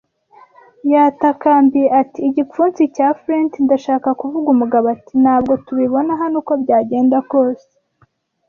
[0.93, 7.67] Yatakambiye ati: “Igipfunsi cya Flint, ndashaka kuvuga.” Umugabo ati: "Ntabwo tubibona hano uko byagenda kose.